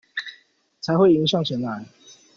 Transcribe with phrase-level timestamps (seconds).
[0.79, 1.85] 才會迎向前來